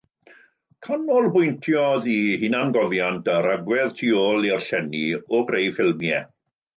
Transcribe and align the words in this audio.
Canolbwyntiodd 0.85 2.07
ei 2.13 2.39
hunangofiant 2.47 3.29
ar 3.33 3.49
agwedd 3.57 3.93
tu 3.99 4.09
ôl 4.23 4.47
i'r 4.53 4.65
llenni 4.71 5.03
o 5.17 5.43
greu 5.53 5.69
ffilmiau. 5.77 6.27